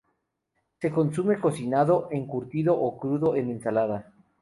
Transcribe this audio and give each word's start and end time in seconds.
Se 0.79 0.89
consume 0.91 1.39
cocinado, 1.39 2.07
encurtido 2.11 2.73
o 2.73 2.97
crudo 2.97 3.35
en 3.35 3.51
ensalada. 3.51 4.11